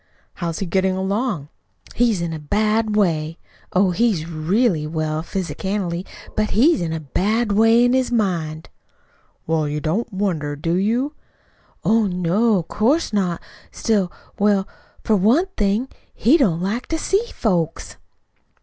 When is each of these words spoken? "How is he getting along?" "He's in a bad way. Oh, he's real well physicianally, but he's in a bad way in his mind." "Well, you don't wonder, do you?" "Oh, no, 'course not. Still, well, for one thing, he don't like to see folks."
"How 0.33 0.49
is 0.49 0.57
he 0.57 0.65
getting 0.65 0.95
along?" 0.95 1.49
"He's 1.93 2.21
in 2.23 2.33
a 2.33 2.39
bad 2.39 2.95
way. 2.95 3.37
Oh, 3.71 3.91
he's 3.91 4.27
real 4.27 4.89
well 4.89 5.21
physicianally, 5.21 6.07
but 6.35 6.49
he's 6.49 6.81
in 6.81 6.91
a 6.91 6.99
bad 6.99 7.51
way 7.51 7.85
in 7.85 7.93
his 7.93 8.11
mind." 8.11 8.69
"Well, 9.45 9.67
you 9.67 9.79
don't 9.79 10.11
wonder, 10.11 10.55
do 10.55 10.73
you?" 10.73 11.13
"Oh, 11.83 12.07
no, 12.07 12.63
'course 12.63 13.13
not. 13.13 13.43
Still, 13.69 14.11
well, 14.39 14.67
for 15.03 15.15
one 15.15 15.45
thing, 15.55 15.87
he 16.15 16.35
don't 16.35 16.61
like 16.61 16.87
to 16.87 16.97
see 16.97 17.23
folks." 17.35 17.97